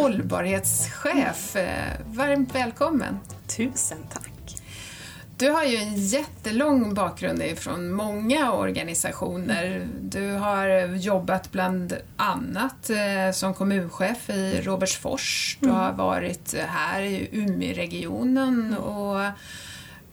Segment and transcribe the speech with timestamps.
[0.00, 1.56] hållbarhetschef.
[2.06, 3.18] Varmt välkommen.
[3.56, 4.60] Tusen tack.
[5.36, 9.88] Du har ju en jättelång bakgrund ifrån många organisationer.
[10.00, 15.58] Du har jobbat bland annat eh, som kommunchef i Robertsfors.
[15.60, 19.20] Du har varit här i Umeåregionen och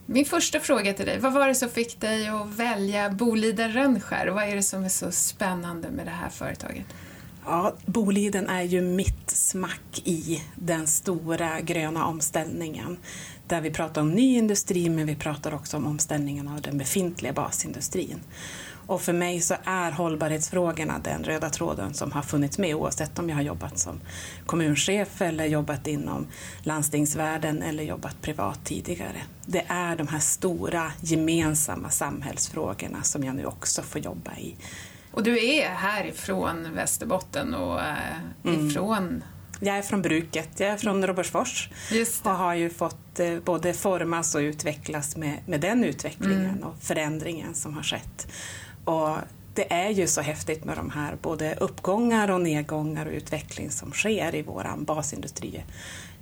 [0.06, 4.28] min första fråga till dig, vad var det som fick dig att välja Boliden Rönnskär?
[4.28, 6.86] Vad är det som är så spännande med det här företaget?
[7.50, 12.98] Ja, Boliden är ju mitt smack i den stora gröna omställningen
[13.48, 17.34] där vi pratar om ny industri men vi pratar också om omställningen av den befintliga
[17.34, 18.20] basindustrin.
[18.88, 23.30] Och för mig så är hållbarhetsfrågorna den röda tråden som har funnits med oavsett om
[23.30, 24.00] jag har jobbat som
[24.46, 26.28] kommunchef eller jobbat inom
[26.64, 29.22] landstingsvärlden eller jobbat privat tidigare.
[29.46, 34.56] Det är de här stora gemensamma samhällsfrågorna som jag nu också får jobba i.
[35.18, 37.80] Och du är härifrån Västerbotten och
[38.44, 38.68] mm.
[38.68, 39.24] ifrån.
[39.60, 41.70] Jag är från bruket, jag är från Robertsfors
[42.24, 46.64] och har ju fått eh, både formas och utvecklas med, med den utvecklingen mm.
[46.64, 48.28] och förändringen som har skett.
[48.86, 49.18] Och
[49.54, 53.92] det är ju så häftigt med de här både uppgångar och nedgångar och utveckling som
[53.92, 55.64] sker i vår basindustri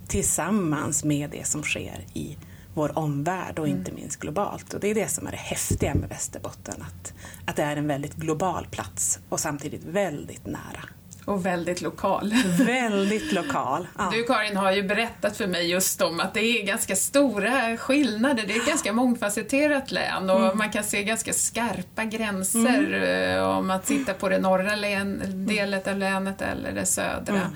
[0.08, 2.38] tillsammans med det som sker i
[2.76, 4.74] vår omvärld och inte minst globalt.
[4.74, 7.14] Och det är det som är det häftiga med Västerbotten, att,
[7.46, 10.84] att det är en väldigt global plats och samtidigt väldigt nära.
[11.26, 12.34] Och väldigt lokal.
[12.66, 13.88] Väldigt lokal.
[13.98, 14.10] Ja.
[14.14, 18.44] Du Karin har ju berättat för mig just om att det är ganska stora skillnader.
[18.48, 20.58] Det är ett ganska mångfacetterat län och mm.
[20.58, 23.36] man kan se ganska skarpa gränser mm.
[23.36, 27.36] Eh, om man tittar på det norra län, delet av länet eller det södra.
[27.36, 27.56] Mm.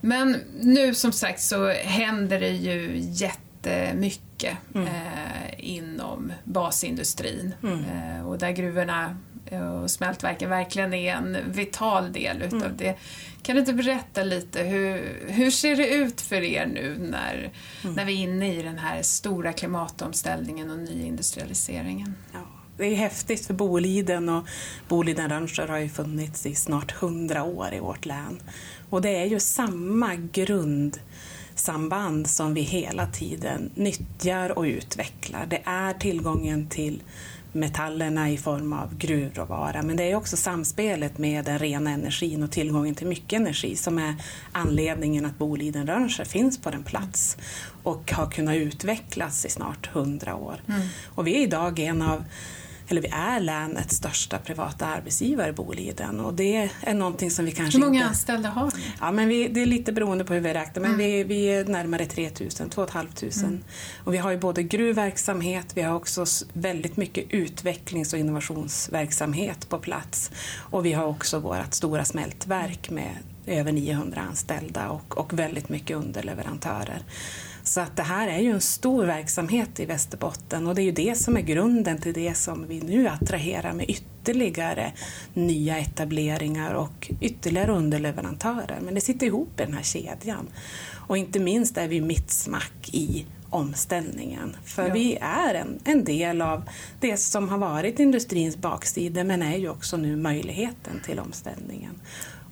[0.00, 2.96] Men nu som sagt så händer det ju
[3.70, 4.86] jättemycket mm.
[4.86, 7.84] eh, inom basindustrin mm.
[7.84, 9.16] eh, och där gruvorna
[9.82, 12.76] och smältverken verkligen är en vital del utav mm.
[12.76, 12.94] det.
[13.42, 17.52] Kan du inte berätta lite, hur, hur ser det ut för er nu när,
[17.84, 17.94] mm.
[17.94, 22.14] när vi är inne i den här stora klimatomställningen och nyindustrialiseringen?
[22.32, 24.46] Ja, det är häftigt för Boliden och
[24.88, 28.42] Boliden Rönnskär har ju funnits i snart hundra år i vårt län.
[28.90, 30.14] Och det är ju samma
[31.56, 35.46] grundsamband som vi hela tiden nyttjar och utvecklar.
[35.46, 37.02] Det är tillgången till
[37.52, 39.82] metallerna i form av gruvråvara.
[39.82, 43.98] Men det är också samspelet med den rena energin och tillgången till mycket energi som
[43.98, 44.14] är
[44.52, 47.36] anledningen att Boliden Rönnskär finns på den plats
[47.82, 50.60] och har kunnat utvecklas i snart hundra år.
[50.68, 50.88] Mm.
[51.14, 52.24] Och vi är idag en av
[52.88, 56.20] eller vi är länets största privata arbetsgivare, Boliden.
[56.20, 58.08] Och det är någonting som vi kanske Hur många inte...
[58.08, 58.82] anställda har ni?
[59.00, 61.06] Ja, men vi, det är lite beroende på hur vi räknar, men mm.
[61.06, 63.10] vi, vi är närmare 3000, 2 500.
[63.36, 63.64] Mm.
[64.04, 69.78] Och vi har ju både gruvverksamhet, vi har också väldigt mycket utvecklings och innovationsverksamhet på
[69.78, 70.30] plats.
[70.58, 75.96] Och vi har också vårt stora smältverk med över 900 anställda och, och väldigt mycket
[75.96, 77.02] underleverantörer.
[77.66, 80.92] Så att det här är ju en stor verksamhet i Västerbotten och det är ju
[80.92, 84.92] det som är grunden till det som vi nu attraherar med ytterligare
[85.34, 88.78] nya etableringar och ytterligare underleverantörer.
[88.82, 90.48] Men det sitter ihop i den här kedjan.
[91.06, 94.56] Och inte minst är vi mitt smack i omställningen.
[94.64, 94.94] För ja.
[94.94, 96.62] vi är en, en del av
[97.00, 102.00] det som har varit industrins baksida men är ju också nu möjligheten till omställningen.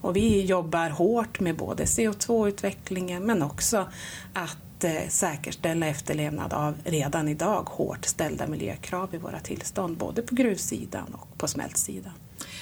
[0.01, 3.87] Och vi jobbar hårt med både CO2-utvecklingen men också
[4.33, 10.35] att Eh, säkerställa efterlevnad av redan idag hårt ställda miljökrav i våra tillstånd, både på
[10.35, 12.13] gruvsidan och på smältsidan.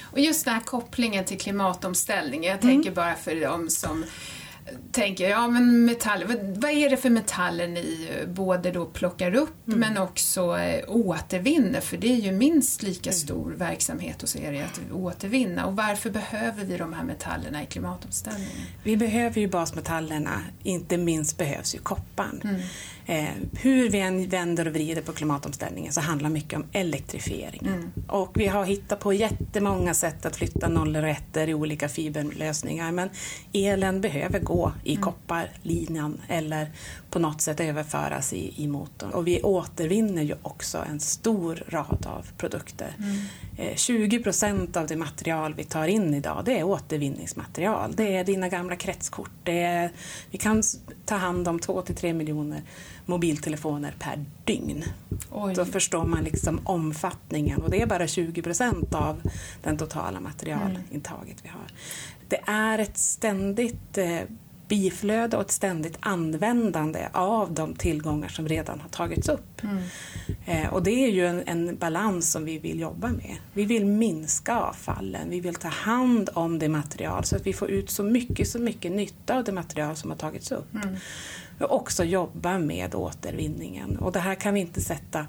[0.00, 2.94] Och just den här kopplingen till klimatomställning, jag tänker mm.
[2.94, 4.05] bara för de som
[4.93, 9.34] tänker, ja men metaller, vad, vad, är det för metaller ni eh, både då plockar
[9.34, 9.81] upp mm.
[9.81, 11.81] men också eh, återvinner?
[11.81, 13.19] För det är ju minst lika mm.
[13.19, 13.59] stor mm.
[13.59, 15.67] verksamhet hos er att återvinna.
[15.67, 18.67] Och varför behöver vi de här metallerna i klimatomställningen?
[18.83, 22.41] Vi behöver ju basmetallerna, inte minst behövs ju kopparn.
[22.44, 22.61] Mm.
[23.06, 23.28] Eh,
[23.60, 27.75] hur vi än vänder och vrider på klimatomställningen så handlar mycket om elektrifieringen.
[27.75, 27.93] Mm.
[28.08, 32.93] Och vi har hittat på jättemånga sätt att flytta nollor och ettor i olika fiberlösningar
[32.93, 33.10] men
[33.52, 35.02] elen behöver gå i mm.
[35.02, 36.70] kopparlinjen eller
[37.10, 39.10] på något sätt överföras i, i motorn.
[39.10, 42.96] Och vi återvinner ju också en stor rad av produkter.
[42.99, 43.16] Mm.
[43.56, 47.93] Eh, 20 procent av det material vi tar in idag det är återvinningsmaterial.
[47.96, 49.31] Det är dina gamla kretskort.
[49.43, 49.90] Det är,
[50.31, 50.62] vi kan
[51.04, 52.62] ta hand om 2 till 3 miljoner
[53.06, 54.84] mobiltelefoner per dygn.
[55.31, 55.54] Oj.
[55.54, 59.20] Då förstår man liksom omfattningen och det är bara 20 procent av
[59.62, 61.66] den totala materialintaget vi har.
[62.28, 64.20] Det är ett ständigt eh,
[64.73, 69.63] biflöde och ett ständigt användande av de tillgångar som redan har tagits upp.
[69.63, 69.83] Mm.
[70.47, 73.37] Eh, och det är ju en, en, balans som vi vill jobba med.
[73.53, 77.71] Vi vill minska avfallen, vi vill ta hand om det material så att vi får
[77.71, 80.75] ut så mycket, så mycket nytta av det material som har tagits upp.
[80.75, 80.97] Mm.
[81.61, 83.97] Och också jobba med återvinningen.
[83.97, 85.27] Och det här kan vi inte sätta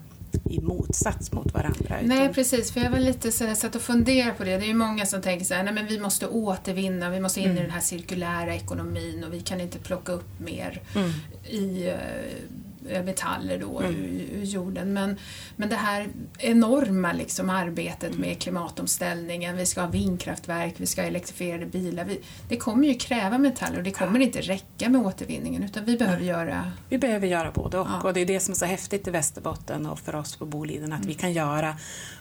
[0.50, 2.00] i motsats mot varandra.
[2.04, 4.58] Nej precis, för jag var lite så jag satt och funderade på det.
[4.58, 7.40] Det är ju många som tänker så här, nej men vi måste återvinna, vi måste
[7.40, 7.58] in mm.
[7.58, 11.12] i den här cirkulära ekonomin och vi kan inte plocka upp mer mm.
[11.50, 13.96] i Eh, metaller då mm.
[13.96, 14.94] ur, ur, jorden.
[14.94, 15.18] Men,
[15.56, 16.08] men det här
[16.38, 22.06] enorma liksom arbetet med klimatomställningen, vi ska ha vindkraftverk, vi ska ha elektrifierade bilar.
[22.06, 22.20] Vi,
[22.50, 26.24] det kommer ju kräva metaller och det kommer inte räcka med återvinningen utan vi behöver
[26.24, 26.72] göra...
[26.90, 27.88] Vi behöver göra både och.
[27.88, 28.02] Ja.
[28.02, 30.94] Och det är det som är så häftigt i Västerbotten och för oss på Boliden
[30.94, 31.08] att mm.
[31.08, 31.76] vi kan göra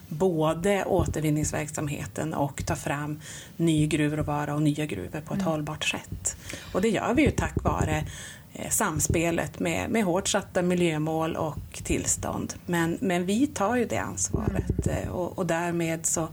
[0.08, 3.20] både återvinningsverksamheten och ta fram
[3.56, 5.46] ny gruvråvara och nya gruvor på ett mm.
[5.46, 6.36] hållbart sätt.
[6.72, 11.82] Och det gör vi ju tack vare Eh, samspelet med, med hårt satta miljömål och
[11.84, 12.54] tillstånd.
[12.66, 15.08] Men, men vi tar ju det ansvaret mm.
[15.08, 16.28] och, och därmed så,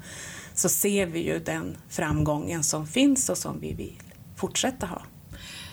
[0.54, 4.02] så ser vi ju den framgången som finns och som vi vill
[4.36, 5.02] fortsätta ha.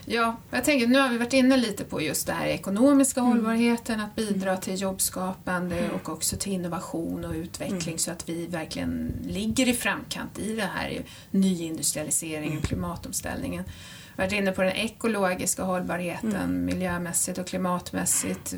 [0.09, 3.33] Ja, jag tänker nu har vi varit inne lite på just det här ekonomiska mm.
[3.33, 4.61] hållbarheten, att bidra mm.
[4.61, 5.91] till jobbskapande mm.
[5.91, 7.99] och också till innovation och utveckling mm.
[7.99, 13.65] så att vi verkligen ligger i framkant i det här nyindustrialiseringen, klimatomställningen
[14.17, 16.65] varit inne på den ekologiska hållbarheten mm.
[16.65, 18.55] miljömässigt och klimatmässigt.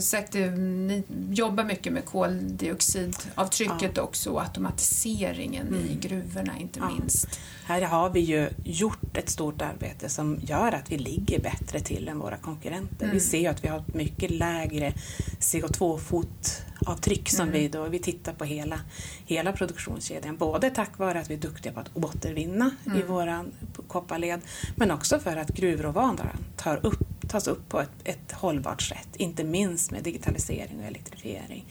[0.00, 4.02] Sagt, ni jobbar mycket med koldioxidavtrycket ja.
[4.02, 5.86] också och automatiseringen mm.
[5.86, 6.90] i gruvorna inte ja.
[6.90, 7.40] minst.
[7.64, 12.08] Här har vi ju gjort ett stort arbete som gör att vi ligger bättre till
[12.08, 13.04] än våra konkurrenter.
[13.04, 13.14] Mm.
[13.14, 14.92] Vi ser ju att vi har ett mycket lägre
[15.40, 17.60] CO2-fotavtryck som mm.
[17.60, 18.80] vi då, vi tittar på hela,
[19.26, 20.36] hela produktionskedjan.
[20.36, 22.98] Både tack vare att vi är duktiga på att återvinna mm.
[22.98, 23.44] i våra
[23.88, 24.40] kopparled
[24.76, 29.44] men också för att gruvråvaran tar upp, tas upp på ett, ett hållbart sätt, inte
[29.44, 31.66] minst med digitalisering och elektrifiering.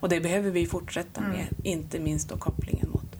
[0.00, 1.54] Och det behöver vi fortsätta med, mm.
[1.62, 3.16] inte minst då kopplingen mot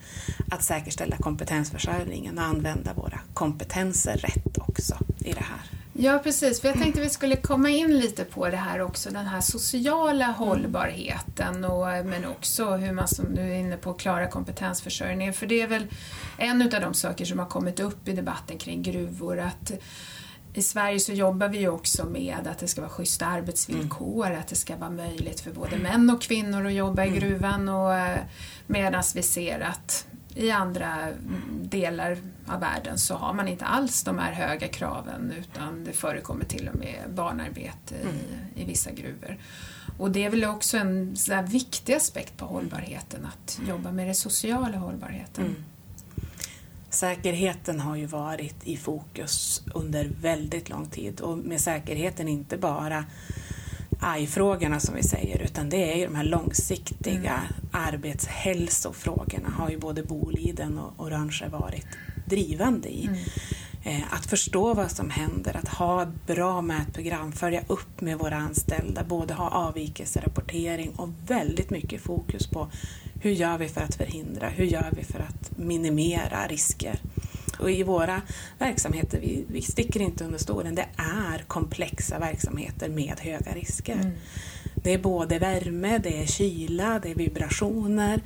[0.51, 5.82] att säkerställa kompetensförsörjningen och använda våra kompetenser rätt också i det här.
[5.95, 9.27] Ja precis, för jag tänkte vi skulle komma in lite på det här också, den
[9.27, 10.37] här sociala mm.
[10.37, 15.35] hållbarheten och, men också hur man som du är inne på klara kompetensförsörjningen.
[15.35, 15.87] För det är väl
[16.39, 19.73] en av de saker som har kommit upp i debatten kring gruvor att
[20.55, 24.41] i Sverige så jobbar vi ju också med att det ska vara schyssta arbetsvillkor, mm.
[24.41, 27.21] att det ska vara möjligt för både män och kvinnor att jobba i mm.
[27.21, 28.19] gruvan och eh,
[28.67, 31.09] medan vi ser att i andra
[31.63, 36.45] delar av världen så har man inte alls de här höga kraven utan det förekommer
[36.45, 38.15] till och med barnarbete mm.
[38.55, 39.39] i, i vissa gruvor.
[39.99, 44.15] Och det är väl också en så viktig aspekt på hållbarheten, att jobba med den
[44.15, 45.45] sociala hållbarheten.
[45.45, 45.65] Mm.
[46.91, 53.05] Säkerheten har ju varit i fokus under väldigt lång tid och med säkerheten inte bara
[54.03, 57.69] AI-frågorna som vi säger, utan det är ju de här långsiktiga mm.
[57.73, 61.87] arbetshälsofrågorna har ju både Boliden och, Rönnskär varit
[62.27, 63.07] drivande i.
[63.07, 63.19] Mm.
[63.85, 69.05] Eh, att förstå vad som händer, att ha bra mätprogram, följa upp med våra anställda,
[69.05, 72.69] både ha avvikelserapportering och väldigt mycket fokus på
[73.21, 76.99] hur gör vi för att förhindra, hur gör vi för att minimera risker.
[77.59, 78.23] Och i våra
[78.59, 83.95] verksamheter, vi, vi sticker inte under stolen, det är komplexa verksamheter med höga risker.
[83.95, 84.13] Mm.
[84.75, 88.21] Det är både värme, det är kyla, det är vibrationer,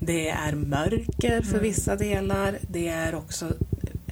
[0.00, 1.62] det är mörker för mm.
[1.62, 3.52] vissa delar, det är också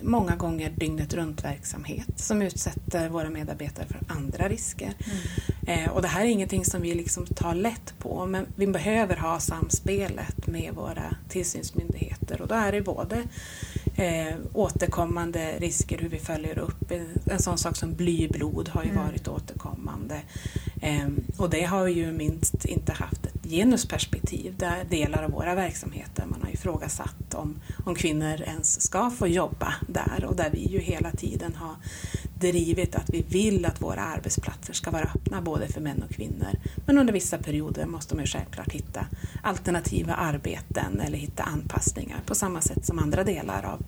[0.07, 4.93] många gånger dygnet runt verksamhet som utsätter våra medarbetare för andra risker.
[4.99, 5.85] Mm.
[5.85, 9.17] Eh, och det här är ingenting som vi liksom tar lätt på men vi behöver
[9.17, 13.23] ha samspelet med våra tillsynsmyndigheter och då är det både
[13.97, 16.93] eh, återkommande risker, hur vi följer upp.
[17.31, 19.07] En sån sak som bly i blod har ju mm.
[19.07, 20.21] varit återkommande.
[20.83, 26.27] Eh, och det har ju minst inte haft ett genusperspektiv där delar av våra verksamheter
[26.27, 30.79] man har ifrågasatt om, om kvinnor ens ska få jobba där och där vi ju
[30.79, 31.77] hela tiden har
[32.41, 36.59] drivit att vi vill att våra arbetsplatser ska vara öppna både för män och kvinnor.
[36.87, 39.07] Men under vissa perioder måste man ju självklart hitta
[39.47, 43.83] alternativa arbeten eller hitta anpassningar på samma sätt som andra delar av,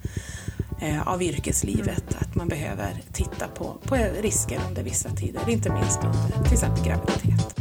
[0.81, 2.11] eh, av yrkeslivet.
[2.11, 2.19] Mm.
[2.21, 6.85] Att man behöver titta på, på risker under vissa tider, inte minst under till exempel
[6.85, 7.58] graviditet.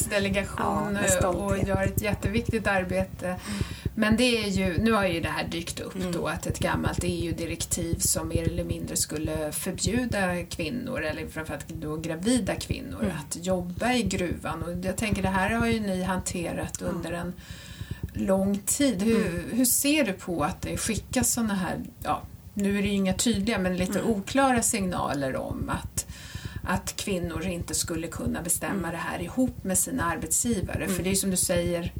[0.00, 3.36] Jämställdhetsdelegation Ja, och gör ett jätteviktigt arbete.
[3.94, 6.12] Men det är ju, nu har ju det här dykt upp Mm.
[6.12, 11.96] då att ett gammalt EU-direktiv som mer eller mindre skulle förbjuda kvinnor, eller framförallt då
[11.96, 13.16] gravida kvinnor, Mm.
[13.16, 14.62] att jobba i gruvan.
[14.62, 17.32] Och jag tänker det här har ju ni hanterat under en
[18.12, 19.02] lång tid.
[19.02, 19.44] Hur, Mm.
[19.52, 22.22] hur ser du på att det skickas sådana här, ja,
[22.54, 24.10] nu är det ju inga tydliga men lite Mm.
[24.10, 26.06] oklara signaler om att,
[26.66, 28.90] att kvinnor inte skulle kunna bestämma Mm.
[28.90, 30.88] det här ihop med sina arbetsgivare.
[30.88, 31.92] För det är som du säger,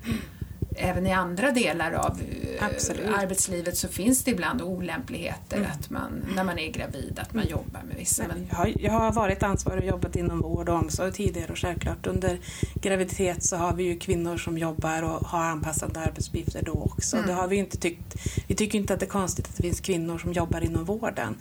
[0.76, 3.06] även i andra delar av eh, Absolut.
[3.16, 7.80] arbetslivet så finns det ibland olämpligheter att man, när man är gravid, att man jobbar
[7.88, 8.24] med vissa.
[8.28, 11.58] Men, Jag har, jag har varit ansvarig och jobbat inom vård och omsorg tidigare och
[11.58, 12.38] självklart under
[12.74, 17.16] graviditet så har vi ju kvinnor som jobbar och har anpassade arbetsuppgifter då också.
[17.16, 17.28] Mm.
[17.28, 18.16] Det har vi inte tyckt.
[18.46, 21.36] Vi tycker inte att det är konstigt att det finns kvinnor som jobbar inom vården.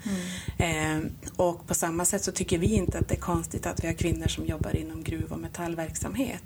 [0.58, 1.06] Mm.
[1.06, 3.88] Eh, och på samma sätt så tycker vi inte att det är konstigt att vi
[3.88, 6.44] har kvinnor som jobbar inom gruv och metallverksamhet.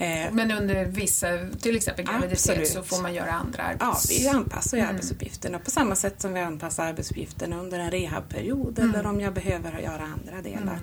[0.00, 1.26] Eh, men under vissa,
[1.60, 4.10] till exempel graviditet, så får man göra andra Ja, arbets...
[4.10, 4.94] vi anpassar ju Mm.
[4.94, 8.94] arbetsuppgifterna på samma sätt som vi anpassar arbetsuppgifterna under en rehabperiod Mm.
[8.94, 10.78] eller om jag behöver göra andra delar.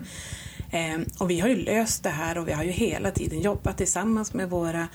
[0.72, 3.78] Eh, och vi har ju löst det här och vi har ju hela tiden jobbat
[3.78, 4.88] tillsammans med våra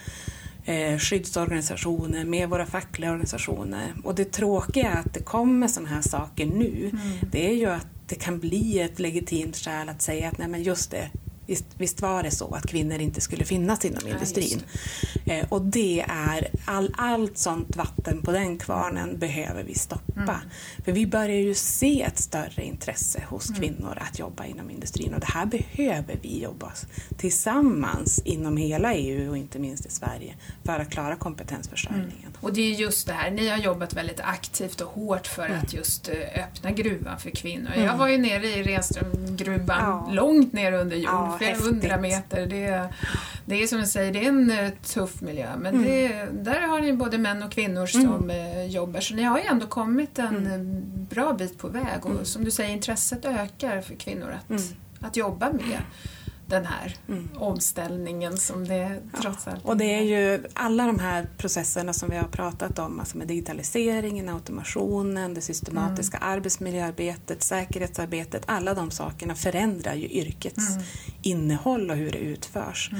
[0.64, 3.94] eh, skyddsorganisationer, med våra fackliga organisationer.
[4.04, 6.90] Och det tråkiga är att det kommer sådana här saker nu.
[6.92, 7.18] Mm.
[7.32, 10.62] Det är ju att det kan bli ett legitimt skäl att säga att nej men
[10.62, 11.10] just det,
[11.46, 14.62] Visst, visst var det så att kvinnor inte skulle finnas inom Ja, just industrin.
[15.26, 20.20] Eh, och det är all, allt sånt vatten på den kvarnen behöver vi stoppa.
[20.22, 20.34] Mm.
[20.84, 23.60] För vi börjar ju se ett större intresse hos Mm.
[23.60, 26.72] kvinnor att jobba inom industrin och det här behöver vi jobba
[27.36, 30.34] tillsammans inom hela EU och inte minst i Sverige
[30.64, 32.36] för att klara kompetensförsörjningen.
[32.40, 35.58] Och det är just det här, ni har jobbat väldigt aktivt och hårt för Mm.
[35.62, 37.72] att just eh, öppna gruvan för kvinnor.
[37.76, 40.08] Jag var ju nere i Renströmgruvan, Ja.
[40.12, 41.70] långt ner under jord, Ja, flera häftigt.
[41.72, 42.46] hundra meter.
[42.46, 42.88] Det,
[43.46, 45.48] det är som du säger, det är en eh, tuff miljö.
[45.58, 45.84] Men Mm.
[45.86, 49.00] det, där har ni både män och kvinnor som eh, jobbar.
[49.00, 50.52] Så ni har ju ändå kommit en Mm.
[50.52, 50.82] eh,
[51.14, 52.06] bra bit på väg.
[52.06, 54.62] Och som du säger, intresset ökar för kvinnor att, Mm.
[55.00, 55.78] att jobba med
[56.52, 57.28] den här Mm.
[57.36, 62.16] omställningen som det trots allt Och det är ju alla de här processerna som vi
[62.16, 66.28] har pratat om, alltså med digitaliseringen, automationen, det systematiska Mm.
[66.28, 70.82] arbetsmiljöarbetet, säkerhetsarbetet, alla de sakerna förändrar ju yrkets Mm.
[71.22, 72.90] innehåll och hur det utförs.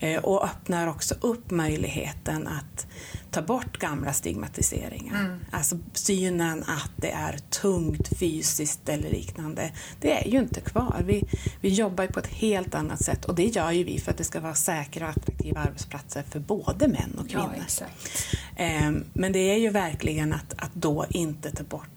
[0.00, 2.86] Eh, och öppnar också upp möjligheten att
[3.34, 5.20] ta bort gamla stigmatiseringar.
[5.20, 5.38] Mm.
[5.50, 11.02] Alltså synen att det är tungt fysiskt eller liknande, det är ju inte kvar.
[11.06, 11.22] Vi,
[11.60, 14.24] vi jobbar på ett helt annat sätt och det gör ju vi för att det
[14.24, 17.64] ska vara säkra och attraktiva arbetsplatser för både män och Ja, kvinnor.
[17.64, 18.08] exakt.
[18.56, 21.88] Ehm, Men det är ju verkligen att, att då inte ta bort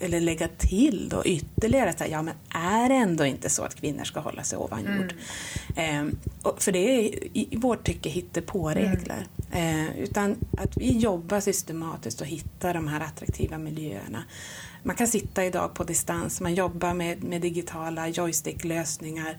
[0.00, 4.04] eller lägga till då ytterligare att ja men är det ändå inte så att kvinnor
[4.04, 5.14] ska hålla sig ovan jord?
[5.76, 9.26] Ehm, och för det är i, vårt tycke hittepåregler.
[9.52, 14.24] Ehm, utan att vi jobbar systematiskt och hittar de här attraktiva miljöerna.
[14.82, 19.38] Man kan sitta idag på distans, man jobbar med, med digitala joysticklösningar.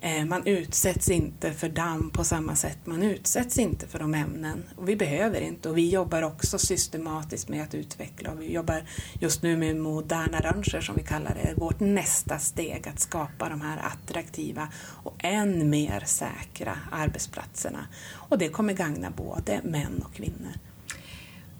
[0.00, 4.64] Eh, Man utsätts inte för damm på samma sätt, man utsätts inte för de ämnen.
[4.76, 8.82] Och vi behöver inte och vi jobbar också systematiskt med att utveckla och vi jobbar
[9.20, 13.60] just nu med moderna ranger som vi kallar det, vårt nästa steg att skapa de
[13.60, 14.68] här attraktiva
[15.02, 17.86] och än mer säkra arbetsplatserna.
[18.12, 20.69] Och det kommer gagna både män och kvinnor.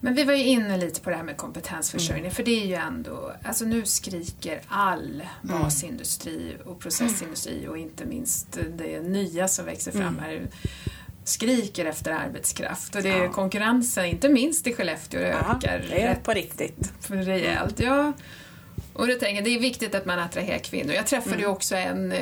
[0.00, 2.34] Men vi var ju inne lite på det här med kompetensförsörjning, Mm.
[2.34, 5.62] för det är ju ändå, alltså nu skriker all Mm.
[5.62, 10.18] basindustri och processindustri och inte minst det nya som växer fram Mm.
[10.20, 10.46] här
[11.24, 13.32] skriker efter arbetskraft och det är Ja.
[13.32, 16.92] konkurrensen, inte minst i Skellefteå, ökar det är på riktigt.
[17.08, 17.80] rejält.
[17.80, 18.12] Ja.
[19.00, 20.92] Och då tänker jag, det är viktigt att man attraherar kvinnor.
[20.94, 21.40] Jag träffade Mm.
[21.40, 22.18] ju också en uh,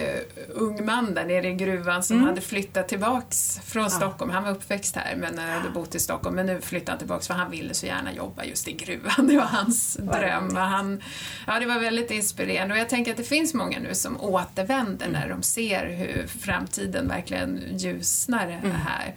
[0.48, 4.30] ung man där nere i gruvan som hade flyttat tillbaks från Stockholm.
[4.30, 7.26] Han var uppväxt här men uh, hade bott i Stockholm men nu flyttade han tillbaks
[7.26, 9.26] för han ville så gärna jobba just i gruvan.
[9.28, 10.48] Det var hans dröm.
[10.48, 11.02] Och han,
[11.46, 15.06] ja, det var väldigt inspirerande och jag tänker att det finns många nu som återvänder
[15.06, 15.20] Mm.
[15.20, 18.70] när de ser hur framtiden verkligen ljusnar Mm.
[18.70, 19.14] här.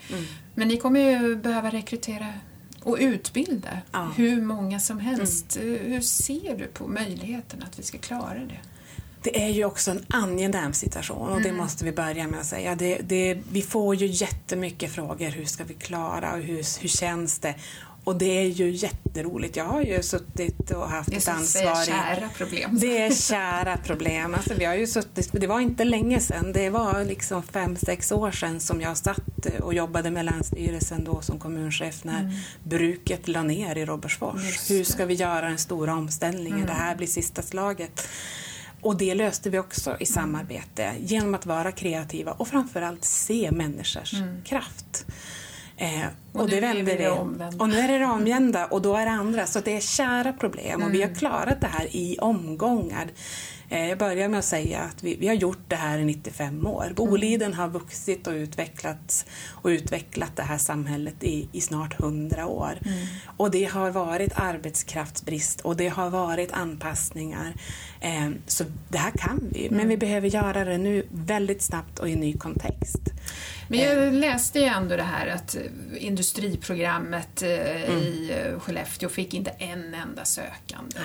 [0.55, 2.25] Men ni kommer ju behöva rekrytera
[2.83, 3.99] och utbilda Ja.
[3.99, 4.11] Mm.
[4.11, 5.57] hur många som helst.
[5.61, 8.59] Hur ser du på möjligheten att vi ska klara det?
[9.23, 12.75] Det är ju också en angenäm situation och det måste vi börja med att säga.
[12.75, 15.29] Det, det, vi får ju jättemycket frågor.
[15.29, 17.55] Hur ska vi klara och hur, hur känns det?
[18.03, 19.55] Och det är ju jätteroligt.
[19.55, 21.83] Jag har ju suttit och haft Det är ett ansvar.
[21.83, 22.79] i- kära problem.
[22.79, 24.33] Det är kära problem.
[24.33, 28.11] Alltså, vi har ju suttit, det var inte länge sedan, det var liksom fem, sex
[28.11, 33.43] år sedan som jag satt och jobbade med Länsstyrelsen då som kommunchef när bruket la
[33.43, 34.69] ner i Robertsfors.
[34.69, 34.85] Hur det.
[34.85, 36.65] ska vi göra den stora omställningen?
[36.65, 38.07] Det här blir sista slaget.
[38.81, 44.13] och det löste vi också i samarbete genom att vara kreativa och framförallt se människors
[44.13, 44.41] mm.
[44.43, 45.05] kraft.
[45.81, 47.09] Eh, och, och det vänder det
[47.59, 49.45] Och nu är det det omvända och då är det andra.
[49.45, 50.87] Så det är kära problem mm.
[50.87, 51.19] och vi har mm.
[51.19, 53.07] klarat det här i omgångar.
[53.71, 56.67] Eh, jag börjar med att säga att vi, vi har gjort det här i 95
[56.67, 56.83] år.
[56.83, 56.95] Mm.
[56.95, 62.77] Boliden har vuxit och utvecklats och utvecklat det här samhället i, i snart 100 år.
[62.85, 63.07] Mm.
[63.37, 67.53] Och det har varit arbetskraftsbrist och det har varit anpassningar.
[68.01, 69.77] Eh, så det här kan vi, mm.
[69.77, 73.01] men vi behöver göra det nu väldigt snabbt och i ny kontext.
[73.67, 74.13] Men jag eh.
[74.13, 75.57] läste ju ändå det här att
[75.97, 77.97] industriprogrammet mm.
[77.97, 80.99] i Skellefteå fick inte en enda sökande.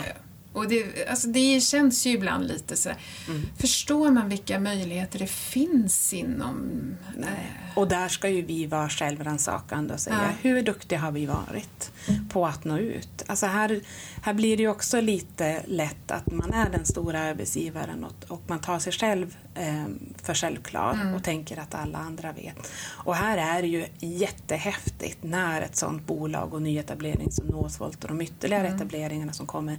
[0.57, 2.91] Och det, alltså det känns ju ibland lite så
[3.29, 3.43] mm.
[3.57, 6.71] Förstår man vilka möjligheter det finns inom...
[7.17, 7.53] Nej.
[7.75, 10.35] Och där ska ju vi vara självrannsakande och säga ja.
[10.43, 11.91] hur duktiga har vi varit
[12.29, 13.25] på att nå ut?
[13.27, 13.81] Alltså här,
[14.23, 18.43] här blir det ju också lite lätt att man är den stora arbetsgivaren och, och
[18.47, 19.85] man tar sig själv eh,
[20.23, 21.15] för självklar mm.
[21.15, 22.73] och tänker att alla andra vet.
[22.87, 28.09] Och här är det ju jättehäftigt när ett sådant bolag och nyetablering som Northvolt och
[28.09, 28.77] de ytterligare mm.
[28.77, 29.79] etableringarna som kommer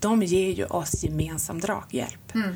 [0.00, 2.34] de ger ju oss gemensam draghjälp.
[2.34, 2.54] Mm.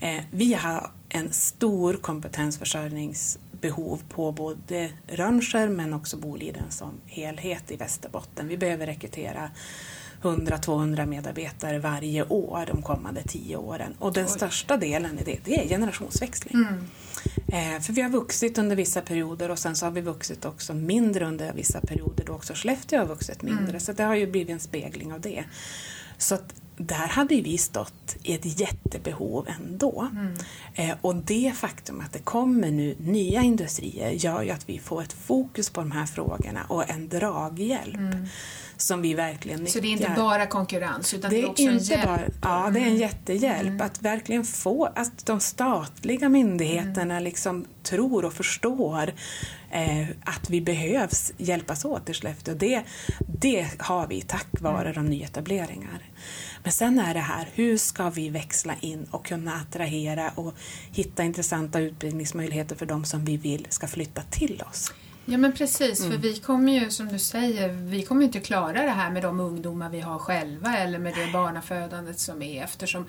[0.00, 7.76] Eh, vi har en stor kompetensförsörjningsbehov på både Rönnskär men också Boliden som helhet i
[7.76, 8.48] Västerbotten.
[8.48, 9.50] Vi behöver rekrytera
[10.22, 13.94] 100-200 medarbetare varje år de kommande tio åren.
[13.98, 14.30] Och den Oj.
[14.30, 16.54] största delen i det, det är generationsväxling.
[16.54, 16.84] Mm.
[17.48, 20.74] Eh, för vi har vuxit under vissa perioder och sen så har vi vuxit också
[20.74, 23.68] mindre under vissa perioder då också Skellefteå har vuxit mindre.
[23.68, 23.80] Mm.
[23.80, 25.44] Så det har ju blivit en spegling av det.
[26.18, 30.08] Så att där hade vi stått i ett jättebehov ändå.
[30.12, 30.34] Mm.
[30.74, 35.02] Eh, och det faktum att det kommer nu nya industrier gör ju att vi får
[35.02, 37.96] ett fokus på de här frågorna och en draghjälp.
[37.96, 38.26] Mm.
[38.80, 39.72] Som vi verkligen nyttjar.
[39.72, 42.06] Så det är inte bara konkurrens utan det är, det är också inte en hjälp?
[42.06, 43.86] Bara, ja, det är en jättehjälp mm.
[43.86, 47.22] att verkligen få att de statliga myndigheterna mm.
[47.22, 49.12] liksom tror och förstår
[49.70, 52.54] eh, att vi behövs hjälpas åt i Skellefteå.
[52.54, 52.82] Det,
[53.18, 54.94] det har vi tack vare mm.
[54.94, 56.02] de nyetableringar.
[56.62, 60.54] Men sen är det här, hur ska vi växla in och kunna attrahera och
[60.92, 64.92] hitta intressanta utbildningsmöjligheter för de som vi vill ska flytta till oss?
[65.30, 66.12] Ja men precis, mm.
[66.12, 69.40] för vi kommer ju som du säger, vi kommer inte klara det här med de
[69.40, 73.06] ungdomar vi har själva eller med det barnafödandet som är eftersom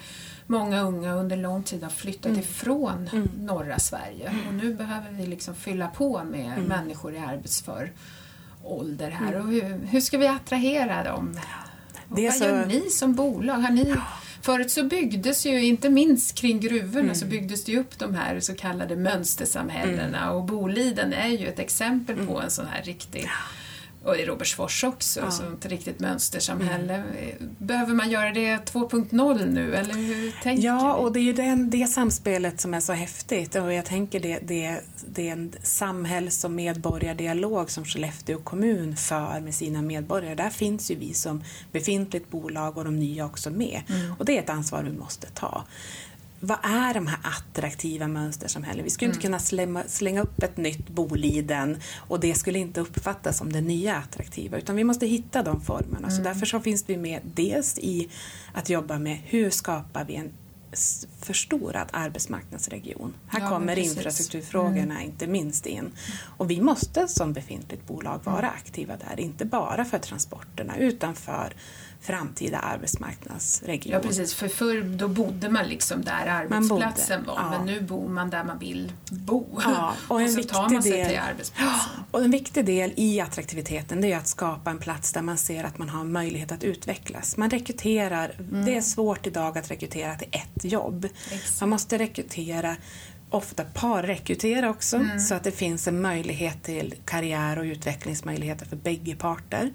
[0.48, 2.40] många unga under lång tid har flyttat mm.
[2.40, 3.30] ifrån mm.
[3.38, 6.64] norra Sverige och nu behöver vi liksom fylla på med mm.
[6.64, 7.92] människor i arbetsför
[8.64, 9.42] ålder här mm.
[9.42, 11.40] och hur, hur ska vi attrahera dem?
[12.08, 12.44] Det vad så...
[12.44, 13.56] gör ni som bolag?
[13.56, 13.96] Har ni...
[14.42, 17.16] Förut så byggdes ju, inte minst kring gruvorna, mm.
[17.16, 20.36] så byggdes det upp de här så kallade mönstersamhällena mm.
[20.36, 22.44] och Boliden är ju ett exempel på mm.
[22.44, 23.30] en sån här riktig
[24.04, 25.32] och i Robertsfors också, ja.
[25.32, 26.94] som ett riktigt mönstersamhälle.
[26.94, 27.56] Mm.
[27.58, 31.70] Behöver man göra det 2.0 nu, eller hur tänker Ja, och det är ju den,
[31.70, 36.44] det samspelet som är så häftigt och jag tänker det, det, det är en samhälls
[36.44, 40.36] och medborgardialog som Skellefteå kommun för med sina medborgare.
[40.36, 43.82] Där finns ju vi som befintligt bolag och de nya också med.
[43.90, 44.16] Mm.
[44.20, 45.64] Och det är ett ansvar vi måste ta
[46.40, 48.84] vad är de här attraktiva mönstersamhällen?
[48.84, 49.16] Vi skulle mm.
[49.16, 53.62] inte kunna slänga, slänga upp ett nytt Boliden och det skulle inte uppfattas som det
[53.62, 56.08] nya attraktiva utan vi måste hitta de formerna.
[56.08, 56.12] Mm.
[56.12, 58.10] Så därför så finns vi med dels i
[58.54, 60.32] att jobba med hur skapar vi en
[61.22, 63.14] förstorad arbetsmarknadsregion.
[63.28, 65.02] Här ja, kommer infrastrukturfrågorna mm.
[65.02, 65.92] inte minst in.
[66.38, 68.52] Och vi måste som befintligt bolag vara mm.
[68.56, 71.54] aktiva där, inte bara för transporterna utan för
[72.02, 73.94] framtida arbetsmarknadsregion.
[73.94, 77.50] Ja precis, för förr då bodde man liksom där arbetsplatsen bodde, var, ja.
[77.50, 79.62] men nu bor man där man vill bo.
[79.64, 81.92] Ja, och, en och så tar man sig del, till arbetsplatsen.
[82.12, 85.64] Och en viktig del i attraktiviteten det är att skapa en plats där man ser
[85.64, 87.38] att man har möjlighet att utvecklas.
[87.38, 88.66] Man rekryterar, mm.
[88.66, 91.06] det är svårt idag att rekrytera till ett jobb.
[91.32, 91.62] Exakt.
[91.62, 92.76] Man måste rekrytera
[93.30, 95.20] ofta parrekrytera också mm.
[95.20, 99.72] så att det finns en möjlighet till karriär och utvecklingsmöjligheter för bägge parter.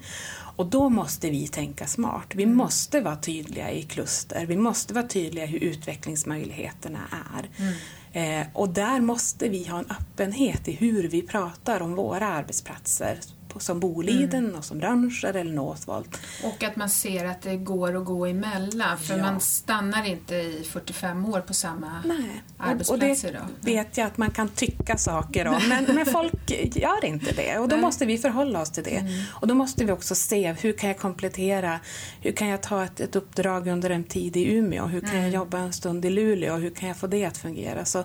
[0.57, 2.27] Och då måste vi tänka smart.
[2.33, 2.57] Vi mm.
[2.57, 4.45] måste vara tydliga i kluster.
[4.45, 6.99] Vi måste vara tydliga hur utvecklingsmöjligheterna
[7.35, 7.49] är.
[7.57, 8.41] Mm.
[8.41, 13.19] Eh, och där måste vi ha en öppenhet i hur vi pratar om våra arbetsplatser
[13.61, 14.55] som Boliden mm.
[14.55, 16.19] och som Rönnskär eller Northvolt.
[16.43, 19.23] Och att man ser att det går att gå emellan för ja.
[19.23, 22.43] man stannar inte i 45 år på samma Nej.
[22.57, 27.05] arbetsplats och det vet jag att man kan tycka saker om men, men folk gör
[27.05, 27.85] inte det och då Nej.
[27.85, 28.97] måste vi förhålla oss till det.
[28.97, 29.23] Mm.
[29.29, 31.79] Och då måste vi också se hur kan jag komplettera,
[32.21, 35.23] hur kan jag ta ett, ett uppdrag under en tid i Umeå, hur kan mm.
[35.23, 37.85] jag jobba en stund i Luleå, hur kan jag få det att fungera.
[37.85, 38.03] Så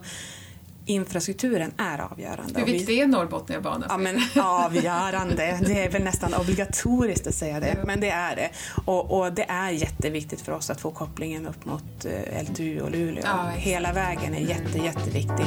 [0.90, 2.60] infrastrukturen är avgörande.
[2.60, 3.84] Hur viktig är Norrbotniabanan?
[3.88, 5.60] Ja, men avgörande.
[5.66, 8.50] Det är väl nästan obligatoriskt att säga det, men det är det.
[8.84, 12.90] Och, och det är jätteviktigt för oss att få kopplingen upp mot eh, LTU och
[12.90, 13.24] Luleå.
[13.24, 15.46] Ja, Hela vägen är jätte, jätteviktig.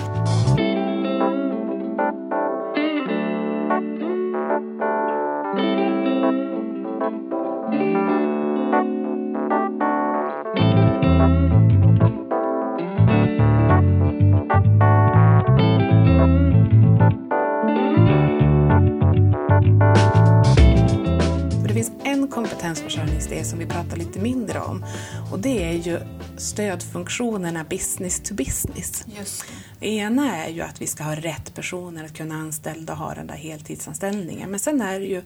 [23.34, 24.86] Kompetensförsörjningsdel som vi pratar lite mindre om
[25.32, 26.00] och det är ju
[26.38, 29.06] stödfunktionerna business to business.
[29.17, 29.54] Just det.
[29.80, 33.13] Det ena är ju att vi ska ha rätt personer att kunna anställa och ha
[33.13, 34.50] den där heltidsanställningen.
[34.52, 35.22] Men sen är det ju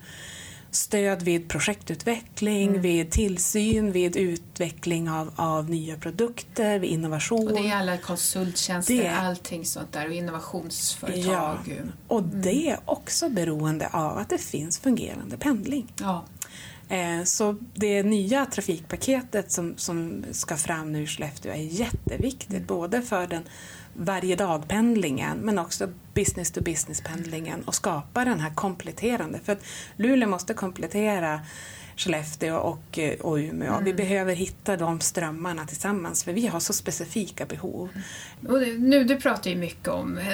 [0.72, 2.82] stöd vid projektutveckling, Mm.
[2.82, 7.48] vid tillsyn, vid utveckling av, av nya produkter, vid innovation.
[7.48, 11.58] Och det är alla konsulttjänster, Det- allting sånt där och innovationsföretag.
[11.68, 11.84] Ja.
[12.08, 15.94] Och det är också beroende av att det finns fungerande pendling.
[16.00, 16.24] Ja.
[16.90, 23.02] Eh, Så det nya trafikpaketet som, som ska fram nu i Skellefteå är jätteviktigt både
[23.02, 23.44] för den
[23.94, 29.40] varje dag-pendlingen men också business to business-pendlingen och skapa den här kompletterande.
[29.44, 29.64] För att
[29.96, 31.42] Luleå måste komplettera
[31.98, 33.80] Skellefteå och, eh, och Umeå.
[33.84, 37.90] Vi behöver hitta de strömmarna tillsammans för vi har så specifika behov.
[38.48, 40.26] Och det- nu, du pratar ju mycket om eh,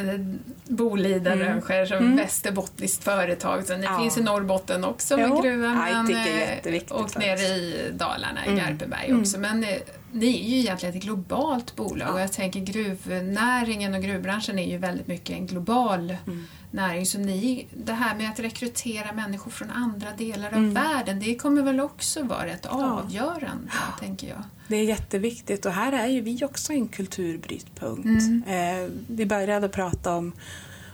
[0.75, 3.65] Boliden Rönnskär som västerbottniskt företag.
[3.67, 3.83] Så Mm.
[3.93, 3.99] Ja.
[3.99, 5.77] finns i Norrbotten också med Jo, gruvan.
[5.77, 8.59] Eh, och nere i Dalarna, i Mm.
[8.59, 9.39] Garpenberg också.
[9.39, 9.65] Men
[10.11, 14.77] ni är ju egentligen ett globalt bolag och jag tänker gruvnäringen och gruvbranschen är ju
[14.77, 16.45] väldigt mycket en global Mm.
[16.73, 17.05] Näring.
[17.05, 20.73] Så ni, det här med att rekrytera människor från andra delar av Mm.
[20.73, 24.43] världen, det kommer väl också vara rätt avgörande, tänker jag.
[24.67, 28.05] Det är jätteviktigt och här är ju vi också en kulturbrytpunkt.
[28.05, 28.43] Mm.
[28.47, 30.33] Eh, vi började prata om,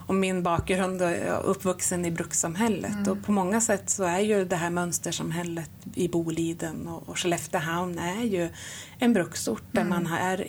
[0.08, 3.12] om min bakgrund och uppvuxen i brukssamhället Mm.
[3.12, 8.00] och på många sätt så är ju det här mönstersamhället i Boliden och, och Skelleftehamn
[8.00, 8.50] är ju
[9.00, 10.04] en bruksort där Mm.
[10.04, 10.48] man är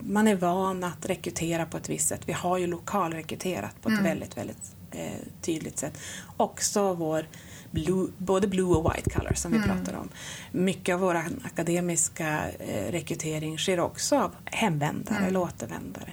[0.00, 2.20] man är van att rekrytera på ett visst sätt.
[2.26, 4.04] Vi har ju lokalrekryterat på ett Mm.
[4.04, 5.98] väldigt, väldigt eh, tydligt sätt.
[6.36, 7.26] Också vår
[7.70, 9.68] blue, både blue och white color som vi Mm.
[9.68, 10.08] pratar om.
[10.52, 15.28] Mycket av vår akademiska eh, rekrytering sker också av hemvändare Mm.
[15.28, 16.12] eller återvändare.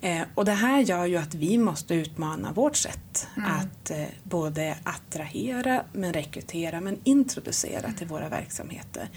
[0.00, 3.50] Eh, och det här gör ju att vi måste utmana vårt sätt Mm.
[3.50, 7.94] att eh, både attrahera, men rekrytera, men introducera Mm.
[7.94, 9.08] till våra verksamheter.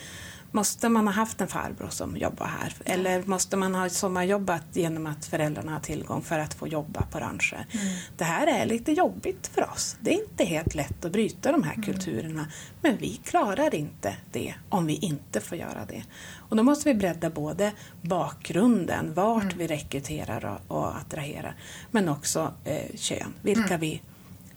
[0.55, 2.73] Måste man ha haft en farbror som jobbar här?
[2.85, 7.19] Eller måste man ha sommarjobbat genom att föräldrarna har tillgång för att få jobba på
[7.19, 7.65] ranger?
[7.71, 7.85] Mm.
[8.17, 9.95] Det här är lite jobbigt för oss.
[10.01, 11.69] Det är inte helt lätt att bryta de Mm.
[11.69, 12.47] här kulturerna.
[12.81, 16.03] Men vi klarar inte det om vi inte får göra det.
[16.49, 19.57] Och då måste vi bredda både bakgrunden, vart Mm.
[19.57, 21.55] vi rekryterar och, och attraherar,
[21.91, 23.79] men också eh, kön, vilka Mm.
[23.79, 24.01] vi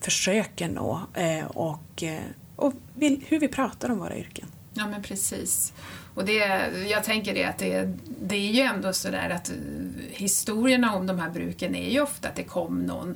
[0.01, 2.21] försöker nå eh, och, eh,
[2.57, 4.49] och vill, hur vi pratar om våra yrken.
[4.77, 5.73] Ja men precis.
[6.15, 6.37] Och det,
[6.91, 9.55] jag tänker det att det, det är ju ändå sådär att eh,
[10.11, 13.15] historierna om de här bruken är ju ofta att det kom någon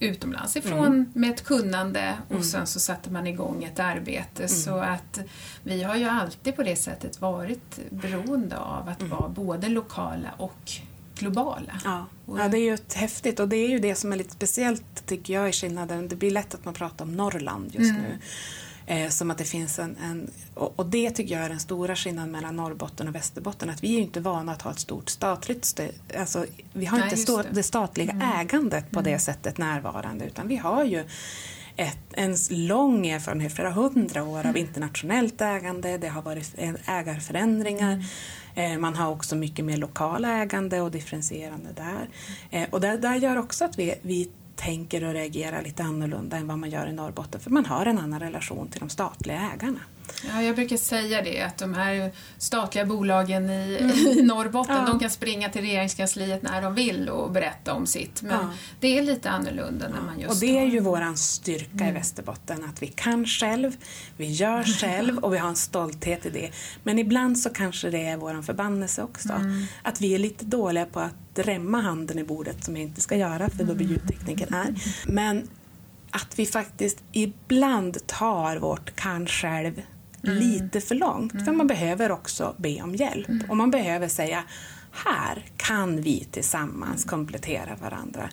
[0.00, 4.48] utomlands ifrån med ett kunnande och sen så satte man igång ett arbete.
[4.48, 5.20] Så att
[5.62, 10.70] vi har ju alltid på det sättet varit beroende av att vara både lokala och
[11.18, 11.80] globala.
[11.84, 12.06] Ja.
[12.38, 15.34] Ja, det är ju häftigt och det är ju det som är lite speciellt tycker
[15.34, 16.08] jag i skillnaden.
[16.08, 18.02] Det blir lätt att man pratar om Norrland just Mm.
[18.02, 18.18] nu.
[18.90, 21.96] Eh, som att det finns en, en och, och det tycker jag är den stora
[21.96, 23.70] skillnaden mellan Norrbotten och Västerbotten.
[23.70, 25.90] Att vi är inte vana att ha ett stort statligt stöd.
[26.18, 27.42] Alltså, vi har Nej, inte stå, det.
[27.42, 27.54] Mm.
[27.54, 31.04] det statliga ägandet på det sättet närvarande utan vi har ju
[31.76, 34.50] ett, en lång erfarenhet, flera hundra år Mm.
[34.50, 35.98] av internationellt ägande.
[35.98, 36.54] Det har varit
[36.86, 37.92] ägarförändringar.
[37.92, 38.72] Mm.
[38.72, 42.08] Eh, Man har också mycket mer lokala ägande och differentierande där.
[42.50, 46.46] Eh, Och det där gör också att vi, vi tänker och reagerar lite annorlunda än
[46.46, 49.80] vad man gör i Norrbotten för man har en annan relation till de statliga ägarna.
[50.28, 53.78] Ja, jag brukar säga det, att de här statliga bolagen i,
[54.18, 54.86] i Norrbotten, Ja.
[54.86, 58.22] de kan springa till regeringskansliet när de vill och berätta om sitt.
[58.22, 58.50] Men Ja.
[58.80, 62.64] det är lite annorlunda när man just Och det är ju våran styrka i Västerbotten,
[62.64, 63.76] att vi kan själv,
[64.16, 66.50] vi gör själv och vi har en stolthet i det.
[66.82, 69.28] Men ibland så kanske det är våran förbannelse också.
[69.82, 73.16] Att vi är lite dåliga på att drämma handen i bordet, som jag inte ska
[73.16, 74.74] göra för då blir ljudtekniken här.
[75.06, 75.48] Men
[76.10, 79.82] att vi faktiskt ibland tar vårt kan själv
[80.22, 81.44] lite för långt.
[81.44, 83.28] För man behöver också be om hjälp.
[83.48, 84.44] Och man behöver säga
[84.92, 88.30] här kan vi tillsammans komplettera varandra.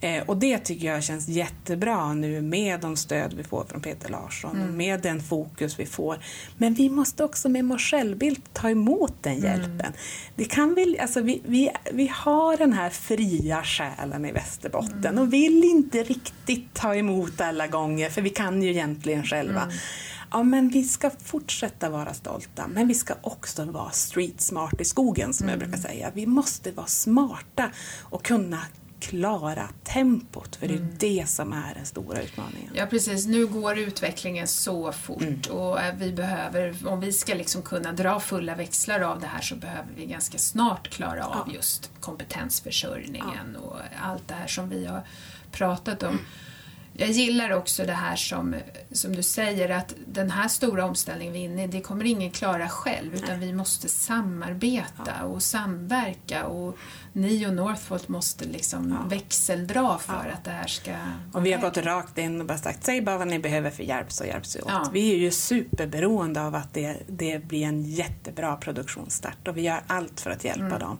[0.00, 4.08] Eh, och det tycker jag känns jättebra nu med de stöd vi får från Peter
[4.08, 4.68] Larsson mm.
[4.68, 6.18] och med den fokus vi får.
[6.56, 9.44] Men vi måste också med Marcellbild ta emot den mm.
[9.44, 9.80] hjälpen.
[9.80, 9.92] Mm.
[10.36, 15.18] Det kan vi, alltså vi, vi, vi har den här fria själen i Västerbotten mm.
[15.18, 19.72] och vill inte riktigt ta emot alla gånger för vi kan ju egentligen själva.
[20.32, 20.38] Mm.
[20.38, 24.84] Ja, men vi ska fortsätta vara stolta, men vi ska också vara street smart i
[24.84, 25.60] skogen som mm.
[25.60, 26.10] jag brukar säga.
[26.14, 27.70] Vi måste vara smarta
[28.02, 28.60] och kunna
[29.02, 30.94] klara tempot, för det är mm.
[30.98, 32.72] det som är den stora utmaningen.
[32.74, 33.26] Ja, precis.
[33.26, 35.40] Nu går utvecklingen så fort mm.
[35.50, 39.56] och vi behöver, om vi ska liksom kunna dra fulla växlar av det här så
[39.56, 41.54] behöver vi ganska snart klara av ja.
[41.54, 43.60] just kompetensförsörjningen ja.
[43.60, 45.02] och allt det här som vi har
[45.50, 46.08] pratat om.
[46.08, 46.24] Mm.
[46.94, 48.54] Jag gillar också det här som,
[48.92, 52.30] som du säger att den här stora omställningen vi är inne i, det kommer ingen
[52.30, 55.24] klara själv utan vi måste samarbeta ja.
[55.24, 56.78] och samverka och
[57.12, 59.08] ni och Northvolt måste liksom ja.
[59.08, 60.32] växeldra för ja.
[60.32, 60.92] att det här ska...
[61.32, 63.82] Och vi har gått rakt in och bara sagt, säg bara vad ni behöver för
[63.82, 64.90] hjälp så hjälps vi åt.
[64.92, 69.82] Vi är ju superberoende av att det, det blir en jättebra produktionsstart och vi gör
[69.86, 70.78] allt för att hjälpa mm.
[70.78, 70.98] dem.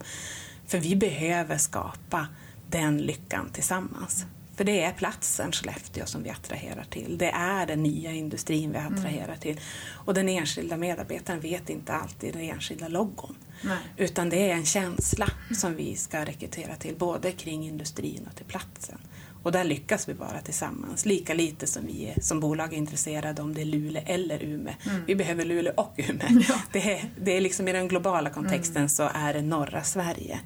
[0.67, 2.27] För vi behöver skapa
[2.71, 4.27] den lyckan tillsammans.
[4.57, 7.19] För det är platsen Skellefteå som vi attraherar till.
[7.19, 9.39] Det är den nya industrin vi attraherar mm.
[9.39, 9.61] till.
[9.91, 13.37] Och den enskilda medarbetaren vet inte alltid den enskilda logon.
[13.63, 13.79] Nej.
[13.97, 18.47] Utan det är en känsla som vi ska rekrytera till, både kring industrin och till
[18.47, 18.99] platsen.
[19.43, 23.43] Och där lyckas vi bara tillsammans, lika lite som vi är, som bolag är intresserade
[23.43, 24.75] om det är Luleå eller Umeå.
[24.87, 25.03] Mm.
[25.07, 26.43] Vi behöver Luleå och Umeå.
[26.49, 26.61] Ja.
[26.73, 28.89] Det, är, det är liksom i den globala kontexten mm.
[28.89, 30.41] så är det norra Sverige.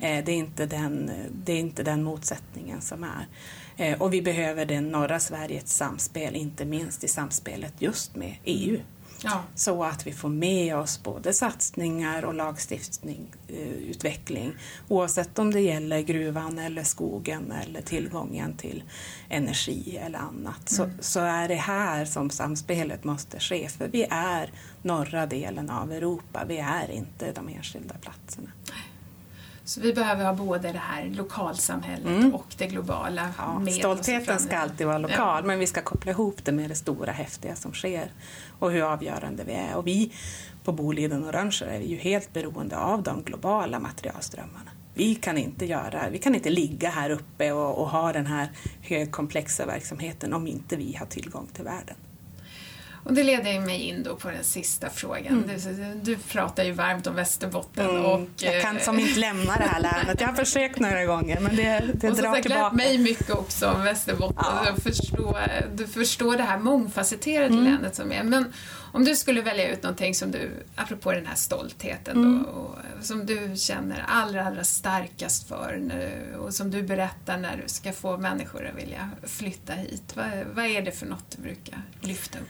[0.00, 1.10] Eh, det, är inte den,
[1.44, 3.26] det är inte den motsättningen som är.
[3.76, 8.80] Eh, och vi behöver det norra Sveriges samspel, inte minst i samspelet just med EU.
[9.22, 9.42] Ja.
[9.54, 14.48] Så att vi får med oss både satsningar och lagstiftning, eh,
[14.88, 18.84] oavsett om det gäller gruvan eller skogen eller tillgången till
[19.28, 20.78] energi eller annat.
[20.78, 20.90] Mm.
[20.98, 24.52] Så, så är det här som samspelet måste ske för vi är
[24.82, 28.50] norra delen av Europa, vi är inte de enskilda platserna.
[29.70, 32.34] Så vi behöver ha både det här lokalsamhället mm.
[32.34, 35.46] och det globala ja, med Stoltheten ska alltid vara lokal, ja.
[35.46, 38.12] men vi ska koppla ihop det med det stora, häftiga som sker
[38.58, 39.76] och hur avgörande vi är.
[39.76, 40.12] Och vi
[40.64, 44.70] på Boliden och Rönnskär är ju helt beroende av de globala materialströmmarna.
[44.94, 48.50] Vi kan inte, göra, vi kan inte ligga här uppe och, och ha den här
[48.82, 51.96] högkomplexa verksamheten om inte vi har tillgång till världen.
[53.04, 55.26] Och det leder mig in då på den sista frågan.
[55.26, 55.50] Mm.
[56.02, 58.04] Du, du pratar ju varmt om Västerbotten mm.
[58.04, 58.20] och...
[58.36, 60.20] Jag kan som inte lämna det här länet.
[60.20, 62.66] Jag har försökt några gånger men det, det och drar tillbaka.
[62.66, 64.44] Och mig mycket också om Västerbotten.
[64.46, 64.62] Ja.
[64.66, 65.40] Jag förstår,
[65.74, 67.64] du förstår det här mångfacetterade mm.
[67.64, 68.22] länet som är.
[68.22, 68.52] Men
[68.92, 72.42] om du skulle välja ut någonting som du, apropå den här stoltheten mm.
[72.42, 77.56] då, och, som du känner allra, allra starkast för nu, och som du berättar när
[77.56, 80.12] du ska få människor att vilja flytta hit.
[80.14, 82.48] Vad, vad är det för något du brukar lyfta upp?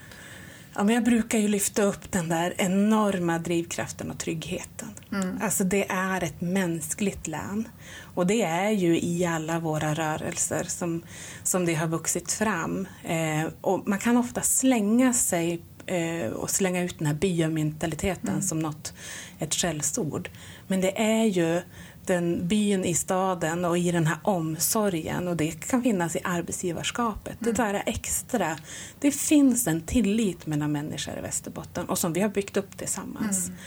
[0.75, 4.89] Ja, men jag brukar ju lyfta upp den där enorma drivkraften och tryggheten.
[5.11, 5.39] Mm.
[5.41, 7.67] Alltså det är ett mänskligt län.
[8.13, 11.03] Och det är ju i alla våra rörelser som,
[11.43, 12.87] som det har vuxit fram.
[13.03, 18.41] Eh, och man kan ofta slänga sig eh, och slänga ut den här byamentaliteten mm.
[18.41, 18.93] som något,
[19.39, 20.29] ett skällsord.
[20.67, 21.61] Men det är ju
[22.07, 27.41] den byn i staden och i den här omsorgen och det kan finnas i arbetsgivarskapet.
[27.41, 27.53] Mm.
[27.53, 28.57] Det där är extra.
[28.99, 33.47] Det finns en tillit mellan människor i Västerbotten och som vi har byggt upp tillsammans.
[33.47, 33.57] Mm.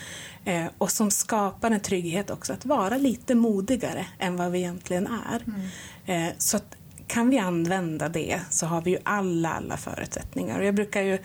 [0.45, 5.07] Eh, och som skapar en trygghet också att vara lite modigare än vad vi egentligen
[5.07, 5.43] är.
[5.47, 6.29] Mm.
[6.29, 10.59] Eh, så att, kan vi använda det så har vi ju alla, alla förutsättningar.
[10.59, 11.19] Och jag brukar ju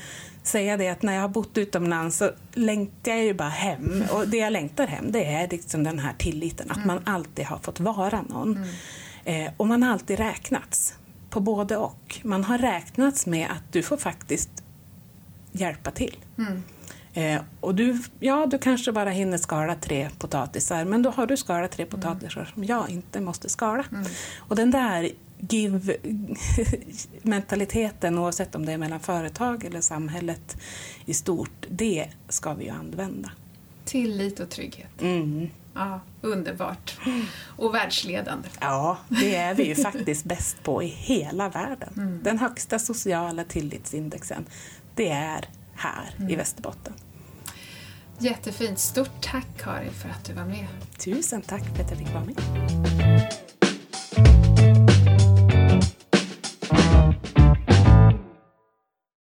[0.43, 4.03] säga det att när jag har bott utomlands så längtar jag ju bara hem.
[4.11, 6.87] Och det jag längtar hem det är liksom den här tilliten, att mm.
[6.87, 8.57] man alltid har fått vara någon.
[8.57, 8.69] Mm.
[9.23, 10.93] Eh, och man har alltid räknats
[11.29, 12.19] på både och.
[12.23, 14.63] Man har räknats med att du får faktiskt
[15.51, 16.17] hjälpa till.
[16.37, 16.63] Mm.
[17.13, 21.37] Eh, och du, ja, du kanske bara hinner skala tre potatisar men då har du
[21.37, 23.83] skalat tre potatisar som jag inte måste skala.
[23.91, 24.05] Mm.
[24.37, 30.57] Och den där give-mentaliteten, oavsett om det är mellan företag eller samhället
[31.05, 33.31] i stort, det ska vi ju använda.
[33.85, 35.01] Tillit och trygghet.
[35.01, 35.49] Mm.
[35.73, 36.97] Ja, underbart.
[37.41, 38.49] Och världsledande.
[38.61, 41.93] Ja, det är vi ju faktiskt bäst på i hela världen.
[41.97, 42.23] Mm.
[42.23, 44.45] Den högsta sociala tillitsindexen,
[44.95, 46.31] det är här mm.
[46.31, 46.93] i Västerbotten.
[48.19, 48.79] Jättefint.
[48.79, 50.67] Stort tack Karin för att du var med.
[50.97, 52.35] Tusen tack för att jag fick vara med.